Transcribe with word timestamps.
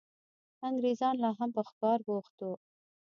انګرېزان 0.67 1.15
لا 1.23 1.31
هم 1.39 1.49
په 1.55 1.61
ښکار 1.69 1.99
بوخت 2.07 2.35
وو. 2.43 2.53